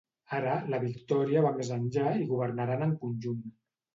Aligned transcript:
Ara 0.35 0.53
la 0.73 0.79
victòria 0.85 1.43
va 1.47 1.51
més 1.59 1.69
enllà 1.77 2.07
i 2.21 2.25
governaran 2.33 2.87
en 2.89 2.95
conjunt. 3.05 3.45